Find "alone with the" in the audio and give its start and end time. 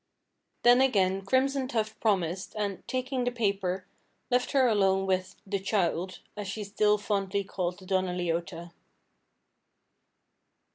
4.67-5.59